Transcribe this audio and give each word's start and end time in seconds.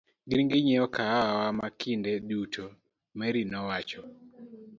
Gin 0.29 0.43
ginyiewo 0.51 0.87
kahawa 0.95 1.47
wa 1.61 1.69
kinde 1.79 2.11
duto, 2.27 2.65
Mary 3.17 3.41
nowacho. 3.51 4.01